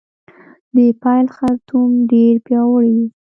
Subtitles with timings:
[0.75, 3.07] د پیل خرطوم ډیر پیاوړی وي